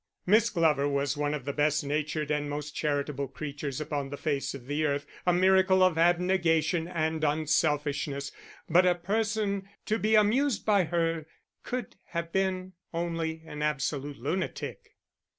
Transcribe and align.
_Miss 0.25 0.49
Glover 0.49 0.89
was 0.89 1.15
one 1.15 1.35
of 1.35 1.45
the 1.45 1.53
best 1.53 1.83
natured 1.83 2.31
and 2.31 2.49
most 2.49 2.75
charitable 2.75 3.27
creatures 3.27 3.79
upon 3.79 4.09
the 4.09 4.17
face 4.17 4.55
of 4.55 4.65
the 4.65 4.83
earth, 4.83 5.05
a 5.27 5.31
miracle 5.31 5.83
of 5.83 5.95
abnegation 5.95 6.87
and 6.87 7.23
unselfishness; 7.23 8.31
but 8.67 8.83
a 8.83 8.95
person 8.95 9.69
to 9.85 9.99
be 9.99 10.15
amused 10.15 10.65
by 10.65 10.85
her 10.85 11.27
could 11.61 11.97
have 12.07 12.31
been 12.31 12.73
only 12.91 13.43
an 13.45 13.61
absolute 13.61 14.17
lunatic. 14.17 14.95